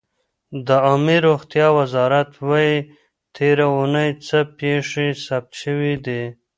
د 0.67 0.69
عامې 0.85 1.17
روغتیا 1.27 1.67
وزارت 1.79 2.29
وایي 2.47 2.77
تېره 3.35 3.65
اوونۍ 3.71 4.09
څه 4.27 4.37
پېښې 4.59 5.07
ثبت 5.25 5.51
شوې 5.63 5.93
دي. 6.05 6.23